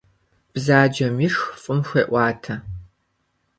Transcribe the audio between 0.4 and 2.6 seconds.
Бзаджэм ишх фӀым хуеӀуатэ.